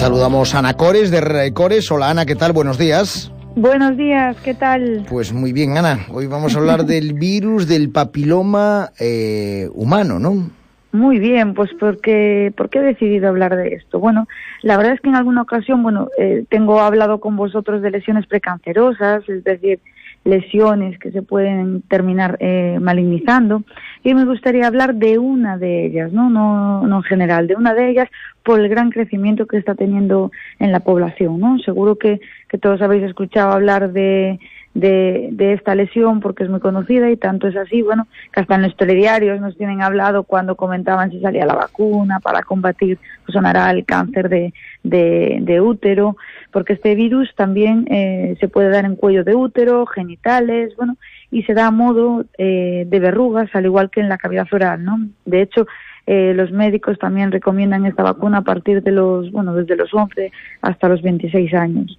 Saludamos 0.00 0.54
a 0.54 0.60
Ana 0.60 0.78
Cores 0.78 1.10
de 1.10 1.20
Recores. 1.20 1.92
Hola 1.92 2.08
Ana, 2.08 2.24
¿qué 2.24 2.34
tal? 2.34 2.52
Buenos 2.52 2.78
días. 2.78 3.30
Buenos 3.54 3.98
días, 3.98 4.34
¿qué 4.42 4.54
tal? 4.54 5.04
Pues 5.06 5.30
muy 5.34 5.52
bien, 5.52 5.76
Ana. 5.76 6.06
Hoy 6.10 6.26
vamos 6.26 6.56
a 6.56 6.58
hablar 6.58 6.84
del 6.86 7.12
virus 7.12 7.68
del 7.68 7.90
papiloma 7.90 8.92
eh, 8.98 9.68
humano, 9.74 10.18
¿no? 10.18 10.48
Muy 10.92 11.18
bien, 11.18 11.52
pues 11.52 11.68
porque, 11.78 12.50
¿por 12.56 12.70
qué 12.70 12.78
he 12.78 12.82
decidido 12.82 13.28
hablar 13.28 13.54
de 13.54 13.74
esto? 13.74 13.98
Bueno, 14.00 14.26
la 14.62 14.78
verdad 14.78 14.94
es 14.94 15.02
que 15.02 15.10
en 15.10 15.16
alguna 15.16 15.42
ocasión, 15.42 15.82
bueno, 15.82 16.08
eh, 16.18 16.46
tengo 16.48 16.80
hablado 16.80 17.20
con 17.20 17.36
vosotros 17.36 17.82
de 17.82 17.90
lesiones 17.90 18.26
precancerosas, 18.26 19.28
es 19.28 19.44
decir, 19.44 19.80
lesiones 20.24 20.98
que 20.98 21.10
se 21.10 21.22
pueden 21.22 21.82
terminar 21.82 22.36
eh, 22.40 22.78
malignizando 22.80 23.62
y 24.04 24.14
me 24.14 24.26
gustaría 24.26 24.66
hablar 24.66 24.94
de 24.94 25.18
una 25.18 25.56
de 25.56 25.86
ellas, 25.86 26.12
¿no? 26.12 26.28
¿no? 26.28 26.86
No 26.86 26.96
en 26.96 27.02
general, 27.02 27.46
de 27.46 27.56
una 27.56 27.74
de 27.74 27.90
ellas 27.90 28.08
por 28.42 28.60
el 28.60 28.68
gran 28.68 28.90
crecimiento 28.90 29.46
que 29.46 29.56
está 29.56 29.74
teniendo 29.74 30.30
en 30.58 30.72
la 30.72 30.80
población, 30.80 31.40
¿no? 31.40 31.58
Seguro 31.58 31.96
que, 31.96 32.20
que 32.48 32.58
todos 32.58 32.82
habéis 32.82 33.04
escuchado 33.04 33.52
hablar 33.52 33.92
de, 33.92 34.38
de, 34.74 35.30
de, 35.32 35.52
esta 35.52 35.74
lesión 35.74 36.20
porque 36.20 36.44
es 36.44 36.50
muy 36.50 36.60
conocida 36.60 37.10
y 37.10 37.16
tanto 37.16 37.48
es 37.48 37.56
así, 37.56 37.82
bueno, 37.82 38.06
que 38.32 38.40
hasta 38.40 38.54
en 38.54 38.62
los 38.62 38.76
telediarios 38.76 39.40
nos 39.40 39.56
tienen 39.56 39.82
hablado 39.82 40.22
cuando 40.22 40.54
comentaban 40.54 41.10
si 41.10 41.20
salía 41.20 41.44
la 41.44 41.54
vacuna 41.54 42.20
para 42.20 42.42
combatir, 42.42 42.98
pues 43.24 43.34
sonará 43.34 43.70
el 43.70 43.84
cáncer 43.84 44.28
de, 44.28 44.54
de, 44.84 45.38
de 45.42 45.60
útero, 45.60 46.16
porque 46.52 46.74
este 46.74 46.94
virus 46.94 47.34
también 47.34 47.86
eh, 47.90 48.36
se 48.38 48.48
puede 48.48 48.70
dar 48.70 48.84
en 48.84 48.96
cuello 48.96 49.24
de 49.24 49.34
útero, 49.34 49.86
genitales, 49.86 50.74
bueno, 50.76 50.96
y 51.30 51.42
se 51.42 51.54
da 51.54 51.66
a 51.66 51.70
modo 51.72 52.24
eh, 52.38 52.84
de 52.86 53.00
verrugas, 53.00 53.50
al 53.54 53.66
igual 53.66 53.90
que 53.90 54.00
en 54.00 54.08
la 54.08 54.18
cavidad 54.18 54.46
oral, 54.52 54.84
¿no? 54.84 54.98
De 55.24 55.42
hecho, 55.42 55.66
eh, 56.06 56.32
los 56.34 56.50
médicos 56.50 56.98
también 56.98 57.30
recomiendan 57.30 57.86
esta 57.86 58.02
vacuna 58.02 58.38
a 58.38 58.42
partir 58.42 58.82
de 58.82 58.90
los, 58.90 59.30
bueno, 59.30 59.54
desde 59.54 59.76
los 59.76 59.92
11 59.92 60.32
hasta 60.62 60.88
los 60.88 61.02
26 61.02 61.54
años. 61.54 61.98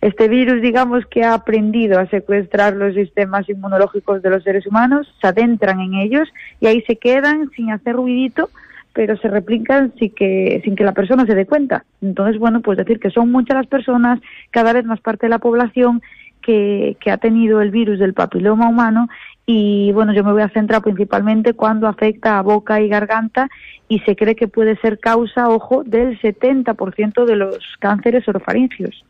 Este 0.00 0.28
virus, 0.28 0.62
digamos 0.62 1.04
que 1.06 1.24
ha 1.24 1.34
aprendido 1.34 1.98
a 1.98 2.06
secuestrar 2.06 2.74
los 2.74 2.94
sistemas 2.94 3.48
inmunológicos 3.50 4.22
de 4.22 4.30
los 4.30 4.42
seres 4.42 4.66
humanos, 4.66 5.12
se 5.20 5.26
adentran 5.26 5.80
en 5.80 5.94
ellos 5.94 6.28
y 6.58 6.68
ahí 6.68 6.80
se 6.82 6.96
quedan 6.96 7.50
sin 7.50 7.70
hacer 7.70 7.96
ruidito, 7.96 8.48
pero 8.94 9.18
se 9.18 9.28
replican 9.28 9.92
sin 9.98 10.14
que, 10.14 10.62
sin 10.64 10.74
que 10.74 10.84
la 10.84 10.92
persona 10.92 11.26
se 11.26 11.34
dé 11.34 11.44
cuenta. 11.44 11.84
Entonces, 12.00 12.38
bueno, 12.38 12.62
pues 12.62 12.78
decir 12.78 12.98
que 12.98 13.10
son 13.10 13.30
muchas 13.30 13.56
las 13.56 13.66
personas, 13.66 14.20
cada 14.50 14.72
vez 14.72 14.86
más 14.86 15.00
parte 15.00 15.26
de 15.26 15.30
la 15.30 15.38
población 15.38 16.00
que, 16.40 16.96
que 16.98 17.10
ha 17.10 17.18
tenido 17.18 17.60
el 17.60 17.70
virus 17.70 17.98
del 17.98 18.14
papiloma 18.14 18.70
humano 18.70 19.08
y 19.44 19.92
bueno, 19.92 20.14
yo 20.14 20.24
me 20.24 20.32
voy 20.32 20.42
a 20.42 20.48
centrar 20.48 20.80
principalmente 20.80 21.52
cuando 21.52 21.88
afecta 21.88 22.38
a 22.38 22.42
boca 22.42 22.80
y 22.80 22.88
garganta 22.88 23.50
y 23.88 23.98
se 24.00 24.16
cree 24.16 24.34
que 24.34 24.48
puede 24.48 24.76
ser 24.76 24.98
causa, 24.98 25.50
ojo, 25.50 25.82
del 25.84 26.18
70% 26.20 27.26
de 27.26 27.36
los 27.36 27.58
cánceres 27.80 28.26
orofaringios. 28.28 29.04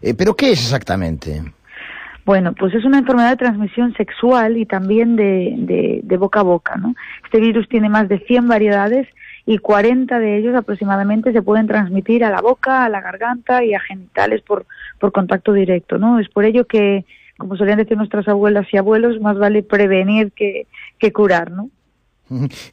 Eh, 0.00 0.14
¿Pero 0.14 0.34
qué 0.34 0.52
es 0.52 0.60
exactamente? 0.60 1.42
Bueno, 2.24 2.52
pues 2.52 2.72
es 2.74 2.84
una 2.84 2.98
enfermedad 2.98 3.30
de 3.30 3.36
transmisión 3.36 3.94
sexual 3.94 4.56
y 4.56 4.64
también 4.64 5.16
de, 5.16 5.54
de, 5.58 6.00
de, 6.04 6.16
boca 6.16 6.40
a 6.40 6.44
boca, 6.44 6.76
¿no? 6.76 6.94
Este 7.24 7.40
virus 7.40 7.68
tiene 7.68 7.88
más 7.88 8.08
de 8.08 8.20
100 8.20 8.46
variedades 8.46 9.08
y 9.44 9.58
40 9.58 10.20
de 10.20 10.38
ellos 10.38 10.54
aproximadamente 10.54 11.32
se 11.32 11.42
pueden 11.42 11.66
transmitir 11.66 12.24
a 12.24 12.30
la 12.30 12.40
boca, 12.40 12.84
a 12.84 12.88
la 12.88 13.00
garganta 13.00 13.64
y 13.64 13.74
a 13.74 13.80
genitales 13.80 14.40
por, 14.42 14.66
por 15.00 15.10
contacto 15.10 15.52
directo, 15.52 15.98
¿no? 15.98 16.20
Es 16.20 16.28
por 16.28 16.44
ello 16.44 16.64
que, 16.66 17.04
como 17.38 17.56
solían 17.56 17.78
decir 17.78 17.96
nuestras 17.96 18.28
abuelas 18.28 18.66
y 18.72 18.76
abuelos, 18.76 19.20
más 19.20 19.36
vale 19.36 19.64
prevenir 19.64 20.30
que, 20.30 20.68
que 20.98 21.12
curar, 21.12 21.50
¿no? 21.50 21.70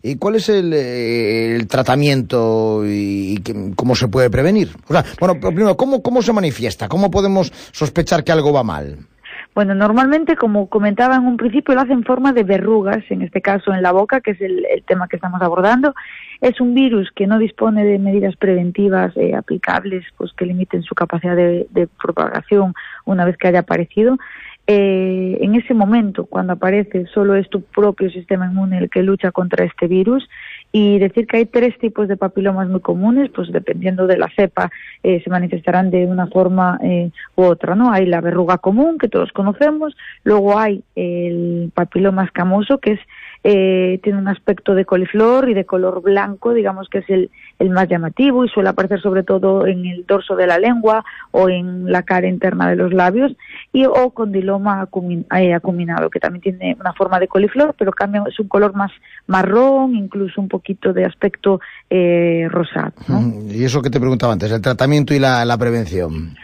¿Y 0.02 0.18
cuál 0.18 0.36
es 0.36 0.50
el, 0.50 0.74
el 0.74 1.68
tratamiento 1.68 2.84
y, 2.86 3.42
cómo 3.76 3.96
se 3.96 4.08
puede 4.08 4.30
prevenir? 4.30 4.70
O 4.88 4.94
sea, 4.94 5.04
bueno, 5.20 5.40
primero, 5.40 5.78
¿cómo, 5.78 6.02
¿cómo 6.02 6.22
se 6.22 6.34
manifiesta? 6.34 6.88
¿Cómo 6.88 7.12
podemos 7.12 7.52
sospechar 7.72 8.24
que 8.24 8.32
algo 8.32 8.54
va 8.54 8.64
mal? 8.64 8.98
Bueno, 9.56 9.74
normalmente, 9.74 10.36
como 10.36 10.68
comentaba 10.68 11.16
en 11.16 11.26
un 11.26 11.38
principio, 11.38 11.74
lo 11.74 11.82
hace 11.82 11.94
en 11.94 12.04
forma 12.04 12.34
de 12.34 12.44
verrugas, 12.44 13.04
en 13.10 13.24
este 13.24 13.42
caso 13.42 13.74
en 13.74 13.82
la 13.82 13.92
boca, 13.92 14.22
que 14.22 14.32
es 14.32 14.42
el, 14.42 14.66
el 14.66 14.84
tema 14.84 15.08
que 15.08 15.18
estamos 15.18 15.42
abordando. 15.42 15.96
Es 16.40 16.62
un 16.62 16.74
virus 16.74 17.10
que 17.14 17.28
no 17.28 17.40
dispone 17.40 17.84
de 17.84 18.00
medidas 18.00 18.36
preventivas 18.38 19.12
eh, 19.18 19.36
aplicables, 19.36 20.06
pues 20.18 20.32
que 20.34 20.46
limiten 20.46 20.84
su 20.84 20.96
capacidad 20.96 21.36
de, 21.36 21.68
de 21.72 21.88
propagación 21.88 22.74
una 23.06 23.26
vez 23.26 23.36
que 23.38 23.48
haya 23.48 23.60
aparecido 23.60 24.18
eh, 24.72 25.40
en 25.42 25.56
ese 25.56 25.74
momento, 25.74 26.28
cuando 26.28 26.54
aparece, 26.54 27.08
solo 27.08 27.34
es 27.34 27.50
tu 27.50 27.64
propio 27.64 28.12
sistema 28.12 28.46
inmune 28.46 28.78
el 28.78 28.92
que 28.92 29.02
lucha 29.02 29.32
contra 29.32 29.66
este 29.66 29.88
virus 29.88 30.30
y 30.72 31.00
decir 31.00 31.26
que 31.26 31.38
hay 31.38 31.46
tres 31.48 31.76
tipos 31.80 32.08
de 32.08 32.18
papilomas 32.18 32.70
muy 32.70 32.80
comunes, 32.80 33.32
pues 33.34 33.52
dependiendo 33.52 34.06
de 34.06 34.20
la 34.20 34.30
cepa 34.36 34.70
eh, 35.02 35.24
se 35.24 35.30
manifestarán 35.32 35.90
de 35.90 36.06
una 36.06 36.28
forma 36.28 36.80
eh, 36.84 37.10
u 37.36 37.46
otra, 37.46 37.74
¿no? 37.74 37.92
Hay 37.92 38.06
la 38.06 38.22
verruga 38.22 38.60
común 38.60 39.00
que 39.00 39.08
todos 39.08 39.32
conocemos, 39.32 39.98
luego 40.24 40.60
hay 40.60 40.84
el 40.96 41.72
papiloma 41.74 42.26
escamoso 42.26 42.78
que 42.78 42.92
es 42.92 43.00
eh, 43.44 44.00
tiene 44.04 44.20
un 44.20 44.28
aspecto 44.28 44.76
de 44.76 44.86
coliflor 44.86 45.50
y 45.50 45.54
de 45.54 45.66
color 45.66 46.02
blanco, 46.02 46.54
digamos 46.54 46.90
que 46.90 47.00
es 47.00 47.10
el, 47.10 47.30
el 47.58 47.70
más 47.70 47.88
llamativo 47.88 48.44
y 48.44 48.50
suele 48.50 48.70
aparecer 48.70 49.02
sobre 49.02 49.24
todo 49.24 49.66
en 49.66 49.86
el 49.86 50.06
dorso 50.06 50.36
de 50.36 50.46
la 50.46 50.60
lengua 50.60 51.06
o 51.32 51.48
en 51.48 51.92
la 51.92 52.04
cara 52.04 52.28
interna 52.28 52.70
de 52.70 52.76
los 52.76 52.94
labios 52.94 53.32
y 53.72 53.86
o 53.86 54.12
condiloma 54.12 54.82
acumin, 54.82 55.26
eh, 55.38 55.54
acuminado 55.54 56.10
que 56.10 56.20
también 56.20 56.42
tiene 56.42 56.78
una 56.80 56.94
forma 56.94 57.20
de 57.20 57.28
coliflor 57.28 57.76
pero 57.78 57.92
cambia 57.92 58.24
es 58.28 58.40
un 58.40 58.48
color 58.48 58.76
más 58.76 58.92
marrón 59.28 59.96
incluso 59.96 60.42
un 60.42 60.50
poquito 60.50 60.92
de 60.92 61.06
aspecto 61.06 61.62
eh, 61.90 62.48
rosado 62.50 62.94
y 63.50 63.64
eso 63.64 63.82
que 63.82 63.90
te 63.90 64.00
preguntaba 64.00 64.34
antes 64.34 64.52
el 64.52 64.62
tratamiento 64.62 65.14
y 65.14 65.20
la 65.20 65.58
prevención 65.58 66.36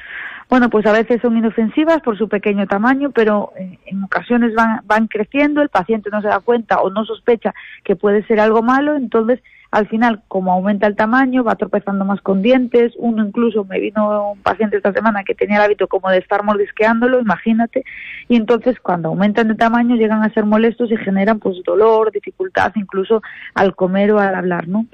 bueno, 0.56 0.70
pues 0.70 0.86
a 0.86 0.94
veces 0.94 1.20
son 1.22 1.36
inofensivas 1.36 2.02
por 2.02 2.18
su 2.18 2.30
pequeño 2.30 2.66
tamaño, 2.66 3.12
pero 3.12 3.52
eh, 3.58 3.78
en 3.88 4.02
ocasiones 4.06 4.56
van, 4.56 4.80
van 4.86 5.08
creciendo, 5.08 5.62
el 5.62 5.68
paciente 5.68 6.10
no 6.10 6.22
se 6.22 6.30
da 6.30 6.40
cuenta 6.40 6.80
o 6.80 6.90
no 6.90 7.04
sospecha 7.04 7.54
que 7.84 7.98
puede 7.98 8.26
ser 8.26 8.40
algo 8.40 8.64
malo, 8.64 8.96
entonces 8.96 9.42
al 9.72 9.90
final, 9.90 10.22
como 10.30 10.54
aumenta 10.54 10.88
el 10.88 10.96
tamaño, 10.96 11.44
va 11.44 11.56
tropezando 11.56 12.06
más 12.06 12.22
con 12.22 12.42
dientes. 12.42 12.94
Uno 12.98 13.26
incluso, 13.26 13.66
me 13.66 13.82
vino 13.82 14.32
un 14.32 14.42
paciente 14.42 14.78
esta 14.78 14.94
semana 14.94 15.26
que 15.26 15.36
tenía 15.36 15.58
el 15.58 15.64
hábito 15.64 15.90
como 15.90 16.10
de 16.10 16.20
estar 16.20 16.42
mordisqueándolo, 16.44 17.20
imagínate. 17.20 17.84
Y 18.30 18.38
entonces, 18.38 18.80
cuando 18.80 19.10
aumentan 19.10 19.50
de 19.50 19.56
tamaño, 19.56 19.98
llegan 19.98 20.24
a 20.24 20.34
ser 20.34 20.46
molestos 20.46 20.90
y 20.90 20.96
generan 20.96 21.40
pues 21.40 21.58
dolor, 21.66 22.14
dificultad, 22.14 22.72
incluso 22.76 23.22
al 23.54 23.76
comer 23.76 24.14
o 24.14 24.20
al 24.20 24.36
hablar, 24.36 24.70
¿no? 24.70 24.86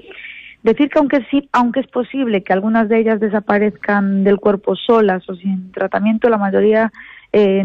Decir 0.62 0.90
que 0.90 0.98
aunque 0.98 1.26
sí, 1.30 1.48
aunque 1.52 1.80
es 1.80 1.88
posible 1.88 2.42
que 2.42 2.52
algunas 2.52 2.88
de 2.88 3.00
ellas 3.00 3.20
desaparezcan 3.20 4.24
del 4.24 4.38
cuerpo 4.38 4.76
solas 4.76 5.28
o 5.28 5.34
sin 5.34 5.72
tratamiento, 5.72 6.28
la 6.28 6.38
mayoría 6.38 6.92
eh, 7.32 7.64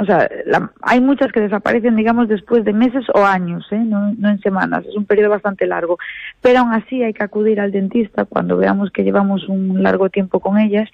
o 0.00 0.04
sea, 0.06 0.30
la, 0.46 0.72
hay 0.80 1.00
muchas 1.00 1.30
que 1.30 1.40
desaparecen, 1.40 1.94
digamos, 1.94 2.26
después 2.26 2.64
de 2.64 2.72
meses 2.72 3.04
o 3.12 3.22
años, 3.22 3.66
¿eh? 3.70 3.78
no, 3.78 4.14
no, 4.16 4.30
en 4.30 4.40
semanas, 4.40 4.84
es 4.86 4.96
un 4.96 5.04
periodo 5.04 5.28
bastante 5.28 5.66
largo. 5.66 5.98
Pero 6.40 6.60
aún 6.60 6.72
así 6.72 7.02
hay 7.02 7.12
que 7.12 7.22
acudir 7.22 7.60
al 7.60 7.70
dentista 7.70 8.24
cuando 8.24 8.56
veamos 8.56 8.90
que 8.90 9.04
llevamos 9.04 9.46
un 9.46 9.82
largo 9.82 10.08
tiempo 10.08 10.40
con 10.40 10.58
ellas, 10.58 10.88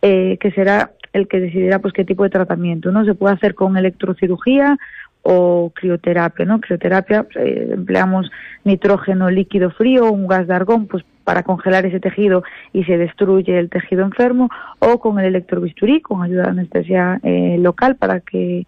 eh, 0.00 0.38
que 0.40 0.52
será 0.52 0.92
el 1.12 1.26
que 1.26 1.40
decidirá 1.40 1.80
pues 1.80 1.92
qué 1.92 2.04
tipo 2.04 2.22
de 2.22 2.30
tratamiento, 2.30 2.92
¿no? 2.92 3.04
Se 3.04 3.14
puede 3.14 3.34
hacer 3.34 3.56
con 3.56 3.76
electrocirugía 3.76 4.78
o 5.22 5.72
crioterapia, 5.74 6.44
¿no? 6.44 6.60
Crioterapia, 6.60 7.26
eh, 7.36 7.70
empleamos 7.72 8.30
nitrógeno 8.64 9.30
líquido 9.30 9.70
frío, 9.70 10.10
un 10.10 10.26
gas 10.26 10.46
de 10.46 10.54
argón, 10.54 10.86
pues 10.86 11.04
para 11.24 11.44
congelar 11.44 11.86
ese 11.86 12.00
tejido 12.00 12.42
y 12.72 12.84
se 12.84 12.98
destruye 12.98 13.58
el 13.58 13.70
tejido 13.70 14.02
enfermo, 14.02 14.50
o 14.80 14.98
con 14.98 15.18
el 15.20 15.26
electrobisturí, 15.26 16.00
con 16.00 16.22
ayuda 16.22 16.44
de 16.44 16.48
anestesia 16.48 17.20
eh, 17.22 17.56
local 17.58 17.96
para 17.96 18.20
que 18.20 18.66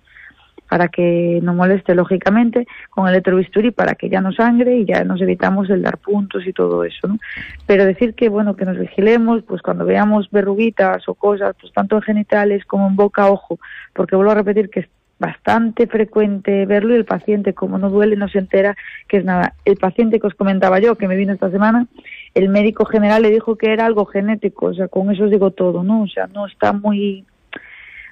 para 0.68 0.88
que 0.88 1.40
no 1.42 1.54
moleste 1.54 1.94
lógicamente, 1.94 2.66
con 2.90 3.06
el 3.06 3.14
electrobisturí 3.14 3.70
para 3.70 3.94
que 3.94 4.08
ya 4.08 4.20
no 4.20 4.32
sangre 4.32 4.78
y 4.78 4.86
ya 4.86 5.04
nos 5.04 5.20
evitamos 5.20 5.68
el 5.70 5.82
dar 5.82 5.98
puntos 5.98 6.46
y 6.46 6.52
todo 6.52 6.84
eso, 6.84 7.06
¿no? 7.06 7.18
Pero 7.66 7.84
decir 7.84 8.14
que, 8.14 8.28
bueno, 8.28 8.56
que 8.56 8.64
nos 8.64 8.78
vigilemos, 8.78 9.42
pues 9.42 9.62
cuando 9.62 9.84
veamos 9.84 10.30
verruguitas 10.30 11.08
o 11.08 11.14
cosas, 11.14 11.54
pues 11.60 11.72
tanto 11.72 11.96
en 11.96 12.02
genitales 12.02 12.64
como 12.64 12.88
en 12.88 12.96
boca, 12.96 13.30
ojo, 13.30 13.60
porque 13.92 14.16
vuelvo 14.16 14.32
a 14.32 14.36
repetir 14.36 14.70
que 14.70 14.88
bastante 15.24 15.86
frecuente 15.86 16.66
verlo 16.66 16.94
y 16.94 16.98
el 16.98 17.04
paciente, 17.06 17.54
como 17.54 17.78
no 17.78 17.88
duele, 17.88 18.16
no 18.16 18.28
se 18.28 18.38
entera 18.38 18.76
que 19.08 19.18
es 19.18 19.24
nada. 19.24 19.54
El 19.64 19.76
paciente 19.76 20.20
que 20.20 20.26
os 20.26 20.34
comentaba 20.34 20.80
yo, 20.80 20.96
que 20.96 21.08
me 21.08 21.16
vino 21.16 21.32
esta 21.32 21.50
semana, 21.50 21.86
el 22.34 22.50
médico 22.50 22.84
general 22.84 23.22
le 23.22 23.30
dijo 23.30 23.56
que 23.56 23.72
era 23.72 23.86
algo 23.86 24.04
genético, 24.04 24.66
o 24.66 24.74
sea, 24.74 24.88
con 24.88 25.10
eso 25.10 25.24
os 25.24 25.30
digo 25.30 25.50
todo, 25.50 25.82
¿no? 25.82 26.02
O 26.02 26.08
sea, 26.08 26.26
no 26.26 26.46
está 26.46 26.72
muy 26.72 27.24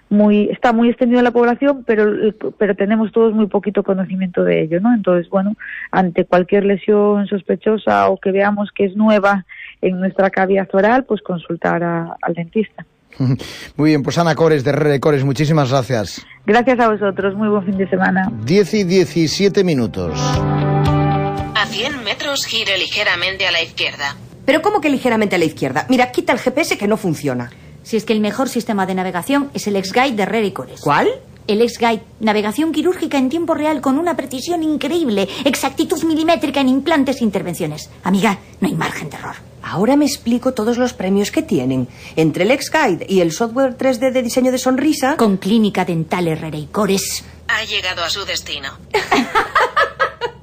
muy 0.09 0.50
está 0.50 0.75
muy 0.75 0.91
extendido 0.91 1.20
en 1.20 1.25
la 1.25 1.31
población, 1.31 1.85
pero 1.87 2.05
pero 2.59 2.75
tenemos 2.75 3.12
todos 3.12 3.35
muy 3.35 3.47
poquito 3.47 3.82
conocimiento 3.82 4.44
de 4.44 4.62
ello, 4.62 4.81
¿no? 4.81 4.94
Entonces, 4.94 5.29
bueno, 5.29 5.55
ante 5.91 6.25
cualquier 6.25 6.65
lesión 6.65 7.26
sospechosa 7.26 8.08
o 8.08 8.17
que 8.19 8.32
veamos 8.32 8.70
que 8.73 8.85
es 8.85 8.97
nueva 8.97 9.44
en 9.81 10.00
nuestra 10.00 10.31
cavidad 10.31 10.69
oral, 10.73 11.05
pues 11.05 11.20
consultar 11.23 11.82
al 11.82 12.35
dentista. 12.35 12.87
Muy 13.76 13.91
bien, 13.91 14.03
pues 14.03 14.19
Ana 14.19 14.35
Cores 14.35 14.64
de 14.64 14.73
Rere 14.73 15.00
Cores, 15.00 15.25
muchísimas 15.25 15.70
gracias. 15.70 16.23
Gracias 16.47 16.79
a 16.81 16.88
vosotros, 16.88 17.35
muy 17.37 17.49
buen 17.49 17.64
fin 17.64 17.76
de 17.76 17.88
semana. 17.88 18.31
10 18.44 18.75
y 18.75 18.85
17 18.85 19.64
minutos. 19.64 20.19
A 21.55 21.67
100 21.67 22.03
metros 22.05 22.44
gire 22.47 22.76
ligeramente 22.79 23.47
a 23.47 23.53
la 23.53 23.62
izquierda. 23.62 24.17
Pero 24.44 24.61
¿cómo 24.62 24.81
que 24.81 24.91
ligeramente 24.91 25.37
a 25.37 25.38
la 25.38 25.44
izquierda? 25.44 25.87
Mira, 25.88 26.11
quita 26.11 26.32
el 26.32 26.41
GPS 26.41 26.76
que 26.76 26.88
no 26.88 26.97
funciona. 26.97 27.50
Si 27.85 27.97
es 27.97 28.05
que 28.05 28.12
el 28.12 28.20
mejor 28.20 28.49
sistema 28.49 28.87
de 28.87 28.94
navegación 28.94 29.50
es 29.55 29.67
el 29.67 29.76
X-Guide 29.76 30.26
de 30.26 30.53
Cores. 30.53 30.81
¿Cuál? 30.81 31.08
El 31.47 31.61
X-Guide, 31.62 32.03
navegación 32.20 32.73
quirúrgica 32.73 33.19
en 33.19 33.29
tiempo 33.29 33.55
real 33.55 33.81
con 33.81 33.99
una 33.99 34.17
precisión 34.17 34.62
increíble, 34.62 35.29
exactitud 35.44 36.03
milimétrica 36.05 36.61
en 36.61 36.69
implantes 36.69 37.20
e 37.20 37.25
intervenciones. 37.25 37.91
Amiga, 38.05 38.38
no 38.61 38.69
hay 38.69 38.75
margen 38.75 39.11
de 39.11 39.17
error. 39.17 39.52
Ahora 39.73 39.97
me 39.97 40.05
explico 40.05 40.53
todos 40.53 40.77
los 40.77 40.93
premios 40.93 41.31
que 41.31 41.41
tienen. 41.41 41.89
Entre 42.15 42.45
el 42.45 42.51
X-Guide 42.51 43.07
y 43.09 43.21
el 43.23 43.33
software 43.33 43.75
3D 43.79 44.13
de 44.13 44.23
diseño 44.23 44.53
de 44.53 44.59
sonrisa... 44.59 45.17
Con 45.17 45.39
Clínica 45.39 45.87
Dental 45.87 46.29
Herrera 46.29 46.59
y 46.59 46.67
Cores. 46.67 47.25
Ha 47.49 47.65
llegado 47.65 48.05
a 48.05 48.11
su 48.11 48.23
destino. 48.27 48.69